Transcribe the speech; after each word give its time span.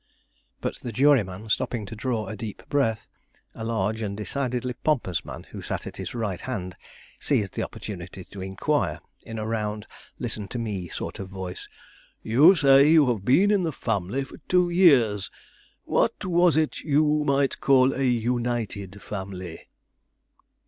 But 0.61 0.77
the 0.77 0.91
juryman 0.91 1.47
stopping 1.49 1.85
to 1.85 1.95
draw 1.95 2.25
a 2.25 2.35
deep 2.35 2.67
breath, 2.69 3.07
a 3.53 3.63
large 3.63 4.01
and 4.01 4.17
decidedly 4.17 4.73
pompous 4.73 5.23
man 5.23 5.43
who 5.51 5.61
sat 5.61 5.85
at 5.85 5.97
his 5.97 6.15
right 6.15 6.41
hand 6.41 6.75
seized 7.19 7.53
the 7.53 7.61
opportunity 7.61 8.23
to 8.23 8.41
inquire 8.41 9.01
in 9.27 9.37
a 9.37 9.45
round, 9.45 9.85
listen 10.17 10.47
to 10.47 10.57
me 10.57 10.87
sort 10.87 11.19
of 11.19 11.29
voice: 11.29 11.67
"You 12.23 12.55
say 12.55 12.89
you 12.89 13.11
have 13.13 13.23
been 13.23 13.51
in 13.51 13.61
the 13.61 13.71
family 13.71 14.23
for 14.23 14.37
two 14.49 14.71
years. 14.71 15.29
Was 15.85 16.11
it 16.57 16.77
what 16.77 16.79
you 16.79 17.23
might 17.23 17.59
call 17.61 17.93
a 17.93 18.01
united 18.03 19.03
family?" 19.03 19.69